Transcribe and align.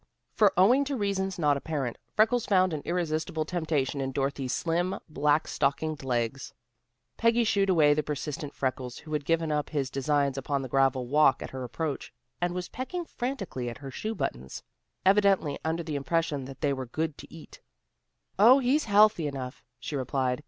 For 0.33 0.51
owing 0.57 0.83
to 0.85 0.95
reasons 0.95 1.37
not 1.37 1.57
apparent, 1.57 1.99
Freckles 2.15 2.47
found 2.47 2.73
an 2.73 2.81
irresistible 2.85 3.45
temptation 3.45 4.01
in 4.01 4.11
Dorothy's 4.11 4.51
slim, 4.51 4.97
black 5.07 5.47
stockinged 5.47 6.03
legs. 6.03 6.55
Peggy 7.17 7.43
shooed 7.43 7.69
away 7.69 7.93
the 7.93 8.01
persistent 8.01 8.55
Freckles, 8.55 8.97
who 8.97 9.13
had 9.13 9.25
given 9.25 9.51
up 9.51 9.69
his 9.69 9.91
designs 9.91 10.39
upon 10.39 10.63
the 10.63 10.67
gravel 10.67 11.05
walk 11.05 11.43
at 11.43 11.51
her 11.51 11.63
approach, 11.63 12.11
and 12.41 12.55
was 12.55 12.67
pecking 12.67 13.05
frantically 13.05 13.69
at 13.69 13.77
her 13.77 13.91
shoe 13.91 14.15
buttons, 14.15 14.63
evidently 15.05 15.59
under 15.63 15.83
the 15.83 15.95
impression 15.95 16.45
that 16.45 16.61
they 16.61 16.73
were 16.73 16.87
good 16.87 17.15
to 17.19 17.31
eat. 17.31 17.61
"Oh, 18.39 18.57
he's 18.57 18.85
healthy 18.85 19.27
enough," 19.27 19.63
she 19.79 19.95
replied. 19.95 20.39